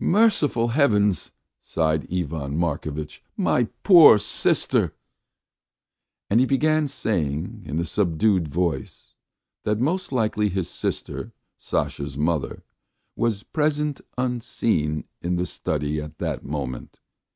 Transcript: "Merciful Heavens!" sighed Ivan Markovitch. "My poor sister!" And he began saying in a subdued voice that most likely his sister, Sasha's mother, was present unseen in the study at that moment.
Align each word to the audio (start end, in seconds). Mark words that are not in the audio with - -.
"Merciful 0.00 0.68
Heavens!" 0.68 1.32
sighed 1.60 2.06
Ivan 2.14 2.56
Markovitch. 2.56 3.20
"My 3.36 3.64
poor 3.82 4.16
sister!" 4.16 4.94
And 6.30 6.38
he 6.38 6.46
began 6.46 6.86
saying 6.86 7.64
in 7.66 7.80
a 7.80 7.84
subdued 7.84 8.46
voice 8.46 9.14
that 9.64 9.80
most 9.80 10.12
likely 10.12 10.50
his 10.50 10.68
sister, 10.70 11.32
Sasha's 11.58 12.16
mother, 12.16 12.62
was 13.16 13.42
present 13.42 14.00
unseen 14.16 15.02
in 15.20 15.34
the 15.34 15.46
study 15.46 16.00
at 16.00 16.18
that 16.18 16.44
moment. 16.44 17.00